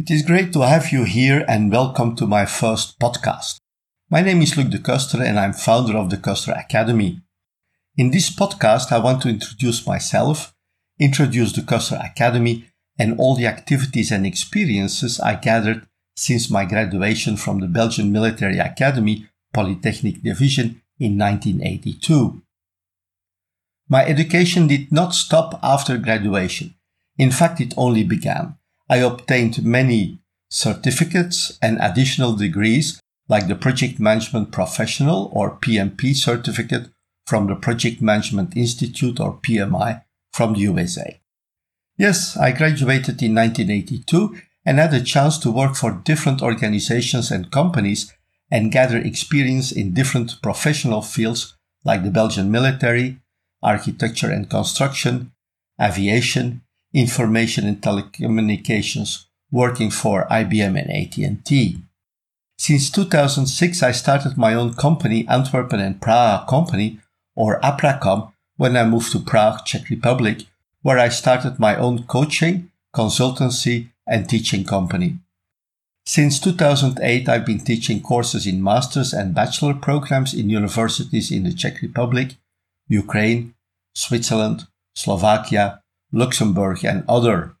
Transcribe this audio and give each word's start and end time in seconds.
It 0.00 0.10
is 0.10 0.22
great 0.22 0.50
to 0.54 0.62
have 0.62 0.92
you 0.92 1.04
here 1.04 1.44
and 1.46 1.70
welcome 1.70 2.16
to 2.16 2.26
my 2.26 2.46
first 2.46 2.98
podcast. 2.98 3.58
My 4.08 4.22
name 4.22 4.40
is 4.40 4.56
Luc 4.56 4.70
De 4.70 4.78
Ceuster 4.78 5.20
and 5.20 5.38
I'm 5.38 5.52
founder 5.52 5.94
of 5.98 6.08
De 6.08 6.16
Ceuster 6.16 6.58
Academy. 6.58 7.20
In 7.98 8.10
this 8.10 8.34
podcast, 8.34 8.92
I 8.92 8.98
want 8.98 9.20
to 9.20 9.28
introduce 9.28 9.86
myself, 9.86 10.54
introduce 10.98 11.52
De 11.52 11.60
Ceuster 11.60 12.02
Academy, 12.02 12.64
and 12.98 13.20
all 13.20 13.36
the 13.36 13.46
activities 13.46 14.10
and 14.10 14.24
experiences 14.24 15.20
I 15.20 15.34
gathered 15.34 15.86
since 16.16 16.50
my 16.50 16.64
graduation 16.64 17.36
from 17.36 17.60
the 17.60 17.68
Belgian 17.68 18.10
Military 18.10 18.58
Academy 18.58 19.28
Polytechnic 19.52 20.22
Division 20.22 20.80
in 20.98 21.18
1982. 21.18 22.40
My 23.86 24.06
education 24.06 24.66
did 24.66 24.90
not 24.90 25.12
stop 25.12 25.60
after 25.62 25.98
graduation. 25.98 26.74
In 27.18 27.30
fact, 27.30 27.60
it 27.60 27.74
only 27.76 28.02
began. 28.02 28.56
I 28.90 28.96
obtained 28.96 29.64
many 29.64 30.18
certificates 30.50 31.56
and 31.62 31.78
additional 31.80 32.34
degrees 32.34 33.00
like 33.28 33.46
the 33.46 33.54
Project 33.54 34.00
Management 34.00 34.50
Professional 34.50 35.30
or 35.32 35.56
PMP 35.58 36.16
certificate 36.16 36.90
from 37.24 37.46
the 37.46 37.54
Project 37.54 38.02
Management 38.02 38.56
Institute 38.56 39.20
or 39.20 39.38
PMI 39.38 40.02
from 40.32 40.54
the 40.54 40.60
USA. 40.60 41.20
Yes, 41.96 42.36
I 42.36 42.50
graduated 42.50 43.22
in 43.22 43.36
1982 43.36 44.36
and 44.66 44.78
had 44.78 44.92
a 44.92 45.00
chance 45.00 45.38
to 45.38 45.52
work 45.52 45.76
for 45.76 46.02
different 46.04 46.42
organizations 46.42 47.30
and 47.30 47.52
companies 47.52 48.12
and 48.50 48.72
gather 48.72 48.98
experience 48.98 49.70
in 49.70 49.94
different 49.94 50.42
professional 50.42 51.02
fields 51.02 51.56
like 51.84 52.02
the 52.02 52.10
Belgian 52.10 52.50
military, 52.50 53.20
architecture 53.62 54.32
and 54.32 54.50
construction, 54.50 55.30
aviation, 55.80 56.62
information 56.92 57.66
and 57.66 57.80
telecommunications, 57.80 59.26
working 59.50 59.90
for 59.90 60.26
IBM 60.30 60.78
and 60.78 60.90
AT&T. 60.90 61.78
Since 62.58 62.90
2006, 62.90 63.82
I 63.82 63.92
started 63.92 64.36
my 64.36 64.54
own 64.54 64.74
company, 64.74 65.26
Antwerpen 65.28 65.80
and 65.80 66.00
Prague 66.00 66.46
Company, 66.46 67.00
or 67.34 67.58
Apracom, 67.60 68.32
when 68.56 68.76
I 68.76 68.84
moved 68.84 69.12
to 69.12 69.18
Prague, 69.18 69.64
Czech 69.64 69.88
Republic, 69.88 70.46
where 70.82 70.98
I 70.98 71.08
started 71.08 71.58
my 71.58 71.76
own 71.76 72.04
coaching, 72.04 72.70
consultancy, 72.94 73.88
and 74.06 74.28
teaching 74.28 74.64
company. 74.64 75.18
Since 76.04 76.40
2008, 76.40 77.28
I've 77.28 77.46
been 77.46 77.60
teaching 77.60 78.02
courses 78.02 78.46
in 78.46 78.62
master's 78.62 79.12
and 79.12 79.34
bachelor 79.34 79.74
programs 79.74 80.34
in 80.34 80.50
universities 80.50 81.30
in 81.30 81.44
the 81.44 81.54
Czech 81.54 81.80
Republic, 81.82 82.36
Ukraine, 82.88 83.54
Switzerland, 83.94 84.66
Slovakia, 84.94 85.79
Luxembourg, 86.12 86.84
and 86.84 87.04
other. 87.08 87.54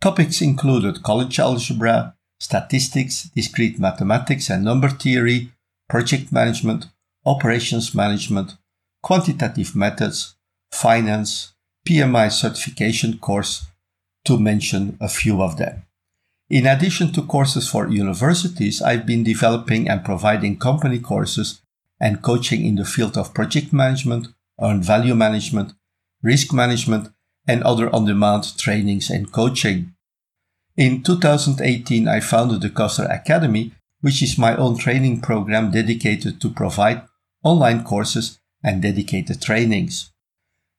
Topics 0.00 0.40
included 0.40 1.02
college 1.02 1.38
algebra, 1.38 2.14
statistics, 2.38 3.24
discrete 3.34 3.78
mathematics 3.78 4.48
and 4.48 4.64
number 4.64 4.88
theory, 4.88 5.52
project 5.88 6.32
management, 6.32 6.86
operations 7.26 7.94
management, 7.94 8.56
quantitative 9.02 9.76
methods, 9.76 10.36
finance, 10.72 11.52
PMI 11.86 12.30
certification 12.30 13.18
course, 13.18 13.66
to 14.24 14.38
mention 14.38 14.96
a 15.00 15.08
few 15.08 15.42
of 15.42 15.56
them. 15.56 15.82
In 16.48 16.66
addition 16.66 17.12
to 17.12 17.22
courses 17.22 17.68
for 17.68 17.88
universities, 17.88 18.82
I've 18.82 19.06
been 19.06 19.22
developing 19.22 19.88
and 19.88 20.04
providing 20.04 20.58
company 20.58 20.98
courses 20.98 21.62
and 22.00 22.22
coaching 22.22 22.64
in 22.64 22.76
the 22.76 22.84
field 22.84 23.16
of 23.16 23.34
project 23.34 23.72
management, 23.72 24.28
earned 24.60 24.84
value 24.84 25.14
management, 25.14 25.74
risk 26.22 26.52
management, 26.52 27.10
and 27.46 27.62
other 27.62 27.94
on 27.94 28.04
demand 28.04 28.56
trainings 28.58 29.10
and 29.10 29.32
coaching. 29.32 29.94
In 30.76 31.02
2018, 31.02 32.08
I 32.08 32.20
founded 32.20 32.60
De 32.60 32.70
Ceuster 32.70 33.12
Academy, 33.12 33.72
which 34.00 34.22
is 34.22 34.38
my 34.38 34.56
own 34.56 34.78
training 34.78 35.20
program 35.20 35.70
dedicated 35.70 36.40
to 36.40 36.50
provide 36.50 37.02
online 37.42 37.84
courses 37.84 38.38
and 38.62 38.82
dedicated 38.82 39.40
trainings. 39.40 40.10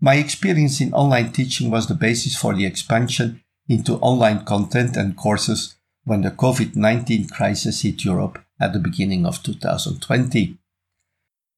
My 0.00 0.16
experience 0.16 0.80
in 0.80 0.92
online 0.92 1.32
teaching 1.32 1.70
was 1.70 1.86
the 1.86 1.94
basis 1.94 2.36
for 2.36 2.54
the 2.54 2.66
expansion 2.66 3.42
into 3.68 3.94
online 3.96 4.44
content 4.44 4.96
and 4.96 5.16
courses 5.16 5.76
when 6.04 6.22
the 6.22 6.30
COVID 6.30 6.76
19 6.76 7.28
crisis 7.28 7.82
hit 7.82 8.04
Europe 8.04 8.38
at 8.60 8.72
the 8.72 8.78
beginning 8.78 9.26
of 9.26 9.42
2020. 9.42 10.58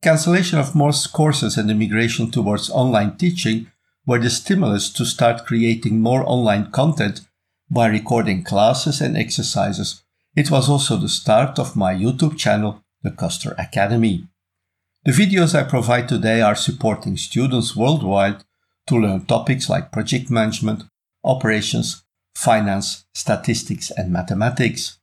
Cancellation 0.03 0.59
of 0.59 0.75
most 0.75 1.13
courses 1.13 1.57
and 1.57 1.69
the 1.69 1.75
migration 1.75 2.31
towards 2.31 2.71
online 2.71 3.17
teaching 3.17 3.71
were 4.09 4.19
the 4.19 4.31
stimulus 4.31 4.89
to 4.89 5.05
start 5.05 5.45
creating 5.45 6.01
more 6.01 6.25
online 6.27 6.71
content 6.71 7.21
by 7.71 7.87
recording 7.87 8.43
classes 8.43 9.03
and 9.03 9.19
exercises. 9.19 10.03
It 10.35 10.51
was 10.51 10.71
also 10.71 10.97
the 10.97 11.11
start 11.11 11.59
of 11.59 11.77
my 11.77 11.93
YouTube 11.95 12.39
channel, 12.39 12.83
De 13.05 13.11
Ceuster 13.11 13.55
Academy. 13.59 14.27
The 15.05 15.13
videos 15.13 15.55
I 15.55 15.69
provide 15.69 16.09
today 16.09 16.41
are 16.41 16.55
supporting 16.55 17.19
students 17.19 17.77
worldwide 17.77 18.45
to 18.87 18.97
learn 18.97 19.27
topics 19.27 19.69
like 19.69 19.93
project 19.93 20.31
management, 20.31 20.85
operations, 21.23 22.03
finance, 22.35 23.05
statistics, 23.13 23.91
and 23.91 24.11
mathematics. 24.11 24.99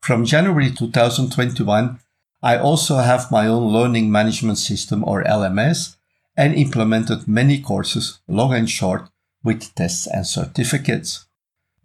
From 0.00 0.24
January 0.24 0.72
2021, 0.72 2.00
I 2.42 2.58
also 2.58 2.96
have 2.96 3.30
my 3.30 3.46
own 3.46 3.72
learning 3.72 4.10
management 4.10 4.58
system 4.58 5.04
or 5.04 5.22
LMS 5.22 5.94
and 6.36 6.54
implemented 6.54 7.28
many 7.28 7.60
courses, 7.60 8.20
long 8.26 8.54
and 8.54 8.68
short, 8.68 9.08
with 9.44 9.74
tests 9.74 10.06
and 10.06 10.26
certificates. 10.26 11.26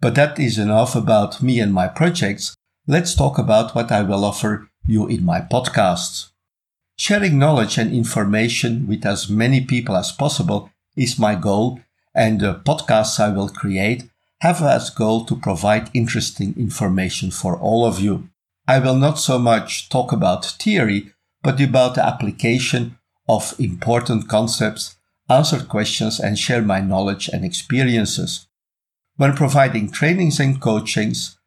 But 0.00 0.14
that 0.14 0.38
is 0.38 0.58
enough 0.58 0.94
about 0.94 1.42
me 1.42 1.60
and 1.60 1.72
my 1.72 1.88
projects. 1.88 2.54
Let's 2.86 3.14
talk 3.14 3.38
about 3.38 3.74
what 3.74 3.90
I 3.90 4.02
will 4.02 4.24
offer 4.24 4.68
you 4.86 5.06
in 5.06 5.24
my 5.24 5.40
podcasts. 5.40 6.30
Sharing 6.96 7.38
knowledge 7.38 7.78
and 7.78 7.92
information 7.92 8.86
with 8.86 9.04
as 9.04 9.28
many 9.28 9.60
people 9.60 9.96
as 9.96 10.12
possible 10.12 10.70
is 10.96 11.18
my 11.18 11.34
goal, 11.34 11.80
and 12.14 12.40
the 12.40 12.54
podcasts 12.54 13.20
I 13.20 13.28
will 13.28 13.48
create 13.48 14.08
have 14.40 14.62
as 14.62 14.90
goal 14.90 15.24
to 15.26 15.36
provide 15.36 15.90
interesting 15.94 16.54
information 16.56 17.30
for 17.30 17.56
all 17.56 17.84
of 17.84 18.00
you. 18.00 18.28
I 18.66 18.78
will 18.78 18.96
not 18.96 19.18
so 19.18 19.38
much 19.38 19.88
talk 19.88 20.12
about 20.12 20.44
theory, 20.44 21.12
but 21.42 21.60
about 21.60 21.94
the 21.94 22.06
application 22.06 22.97
of 23.28 23.54
important 23.58 24.28
concepts, 24.28 24.96
answer 25.28 25.60
questions, 25.60 26.18
and 26.18 26.38
share 26.38 26.62
my 26.62 26.80
knowledge 26.80 27.28
and 27.28 27.44
experiences. 27.44 28.46
When 29.16 29.34
providing 29.34 29.90
trainings 29.90 30.40
and 30.40 30.60
coachings, 30.60 31.38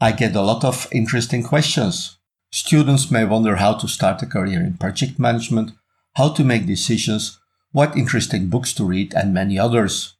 I 0.00 0.12
get 0.12 0.34
a 0.34 0.42
lot 0.42 0.64
of 0.64 0.88
interesting 0.92 1.42
questions. 1.42 2.18
Students 2.50 3.10
may 3.10 3.24
wonder 3.24 3.56
how 3.56 3.74
to 3.74 3.88
start 3.88 4.20
a 4.22 4.26
career 4.26 4.60
in 4.60 4.76
project 4.76 5.18
management, 5.18 5.70
how 6.16 6.30
to 6.30 6.44
make 6.44 6.66
decisions, 6.66 7.38
what 7.70 7.96
interesting 7.96 8.48
books 8.48 8.74
to 8.74 8.84
read, 8.84 9.14
and 9.14 9.32
many 9.32 9.58
others. 9.58 10.14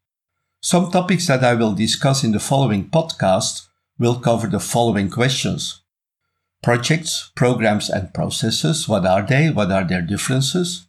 Some 0.62 0.90
topics 0.90 1.26
that 1.26 1.42
I 1.42 1.54
will 1.54 1.74
discuss 1.74 2.22
in 2.24 2.30
the 2.30 2.40
following 2.40 2.88
podcast 2.88 3.66
will 3.98 4.20
cover 4.20 4.46
the 4.46 4.60
following 4.60 5.10
questions. 5.10 5.82
Projects, 6.62 7.32
programs, 7.34 7.90
and 7.90 8.14
processes. 8.14 8.88
What 8.88 9.04
are 9.04 9.26
they? 9.26 9.50
What 9.50 9.72
are 9.72 9.84
their 9.84 10.02
differences? 10.02 10.86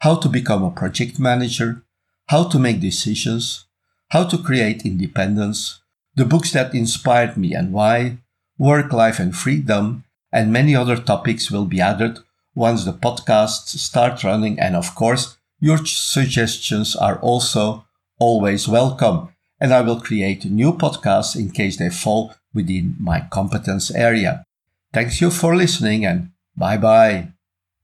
How 0.00 0.16
to 0.16 0.30
become 0.30 0.64
a 0.64 0.70
project 0.70 1.18
manager? 1.18 1.82
How 2.28 2.44
to 2.44 2.58
make 2.58 2.80
decisions? 2.80 3.66
How 4.08 4.24
to 4.24 4.38
create 4.38 4.86
independence? 4.86 5.82
The 6.14 6.24
books 6.24 6.52
that 6.52 6.74
inspired 6.74 7.36
me 7.36 7.52
and 7.52 7.70
why? 7.70 8.18
Work, 8.56 8.94
life, 8.94 9.18
and 9.20 9.36
freedom, 9.36 10.04
and 10.32 10.50
many 10.52 10.74
other 10.74 10.96
topics 10.96 11.50
will 11.50 11.66
be 11.66 11.82
added 11.82 12.18
once 12.54 12.84
the 12.84 12.94
podcasts 12.94 13.76
start 13.76 14.24
running. 14.24 14.58
And 14.58 14.74
of 14.74 14.94
course, 14.94 15.36
your 15.60 15.84
suggestions 15.84 16.96
are 16.96 17.18
also 17.18 17.84
always 18.18 18.66
welcome, 18.66 19.28
and 19.60 19.70
I 19.70 19.82
will 19.82 20.00
create 20.00 20.46
new 20.46 20.72
podcasts 20.72 21.36
in 21.36 21.50
case 21.50 21.76
they 21.76 21.90
fall 21.90 22.34
within 22.54 22.96
my 22.98 23.20
competence 23.30 23.90
area. 23.90 24.44
Thanks 24.94 25.20
you 25.20 25.30
for 25.30 25.54
listening 25.54 26.06
and 26.06 26.30
bye 26.56 26.78
bye. 26.78 27.32